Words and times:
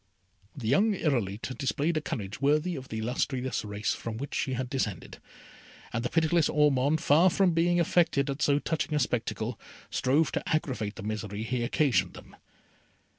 The 0.57 0.67
young 0.67 0.95
Irolite 0.95 1.55
displayed 1.59 1.95
a 1.95 2.01
courage 2.01 2.41
worthy 2.41 2.75
of 2.75 2.87
the 2.89 2.97
illustrious 2.97 3.63
race 3.63 3.93
from 3.93 4.17
which 4.17 4.33
she 4.33 4.53
had 4.53 4.67
descended, 4.67 5.19
and 5.93 6.03
the 6.03 6.09
pitiless 6.09 6.49
Ormond, 6.49 6.99
far 7.01 7.29
from 7.29 7.51
being 7.51 7.79
affected 7.79 8.27
at 8.27 8.41
so 8.41 8.57
touching 8.57 8.95
a 8.95 8.99
spectacle, 8.99 9.59
strove 9.91 10.31
to 10.31 10.49
aggravate 10.49 10.95
the 10.95 11.03
misery 11.03 11.43
he 11.43 11.61
occasioned 11.63 12.15
them. 12.15 12.35